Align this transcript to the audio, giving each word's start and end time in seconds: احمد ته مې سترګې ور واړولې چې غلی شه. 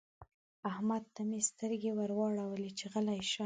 احمد 0.71 1.03
ته 1.15 1.21
مې 1.29 1.39
سترګې 1.49 1.91
ور 1.97 2.11
واړولې 2.17 2.71
چې 2.77 2.85
غلی 2.93 3.19
شه. 3.31 3.39